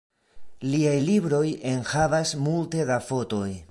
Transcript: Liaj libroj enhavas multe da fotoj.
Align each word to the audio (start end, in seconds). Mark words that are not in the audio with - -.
Liaj 0.71 0.95
libroj 1.09 1.43
enhavas 1.75 2.35
multe 2.49 2.91
da 2.93 3.03
fotoj. 3.11 3.51